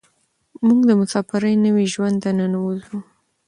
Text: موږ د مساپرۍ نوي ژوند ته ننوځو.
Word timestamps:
موږ 0.67 0.79
د 0.89 0.91
مساپرۍ 0.99 1.55
نوي 1.65 1.85
ژوند 1.93 2.15
ته 2.23 2.29
ننوځو. 2.37 2.97